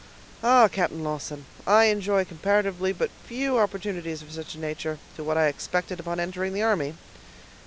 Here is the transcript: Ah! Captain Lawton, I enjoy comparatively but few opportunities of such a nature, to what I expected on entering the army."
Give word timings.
Ah! 0.43 0.67
Captain 0.67 1.03
Lawton, 1.03 1.45
I 1.67 1.83
enjoy 1.83 2.25
comparatively 2.25 2.91
but 2.91 3.11
few 3.27 3.59
opportunities 3.59 4.23
of 4.23 4.31
such 4.31 4.55
a 4.55 4.59
nature, 4.59 4.97
to 5.15 5.23
what 5.23 5.37
I 5.37 5.45
expected 5.45 6.01
on 6.07 6.19
entering 6.19 6.53
the 6.53 6.63
army." 6.63 6.95